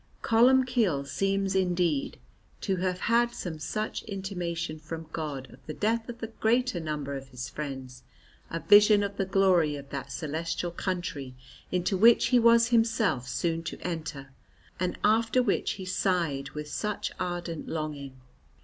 Columbcille 0.23 1.05
seems 1.05 1.53
indeed 1.53 2.17
to 2.61 2.77
have 2.77 3.01
had 3.01 3.35
some 3.35 3.59
such 3.59 4.01
intimation 4.05 4.79
from 4.79 5.05
God 5.13 5.51
of 5.51 5.63
the 5.67 5.75
death 5.75 6.09
of 6.09 6.17
the 6.17 6.29
greater 6.41 6.79
number 6.79 7.13
of 7.15 7.27
his 7.27 7.49
friends; 7.49 8.01
a 8.49 8.59
vision 8.61 9.03
of 9.03 9.17
the 9.17 9.27
glory 9.27 9.75
of 9.75 9.91
that 9.91 10.11
celestial 10.11 10.71
country 10.71 11.35
into 11.71 11.97
which 11.97 12.29
he 12.29 12.39
was 12.39 12.69
himself 12.69 13.27
soon 13.27 13.61
to 13.61 13.77
enter, 13.81 14.31
and 14.79 14.97
after 15.03 15.43
which 15.43 15.73
he 15.73 15.85
sighed 15.85 16.49
with 16.55 16.67
such 16.67 17.11
ardent 17.19 17.67
longing. 17.67 18.19